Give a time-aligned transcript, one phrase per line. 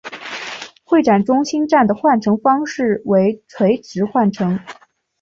[0.83, 4.59] 会展中心站的换乘方式为垂直换乘。